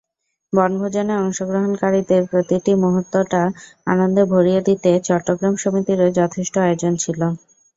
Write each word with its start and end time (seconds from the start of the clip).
বনভোজনে 0.53 1.15
অংশগ্রহণকারীদের 1.17 2.21
প্রতিটি 2.31 2.71
মুহূর্তটা 2.83 3.41
আনন্দে 3.87 4.23
ভরিয়ে 4.31 4.61
দিতে 4.67 4.91
চট্টগ্রাম 5.07 5.53
সমিতিরও 5.63 6.07
যথেষ্ট 6.19 6.53
আয়োজন 6.65 6.93
ছিল। 7.03 7.21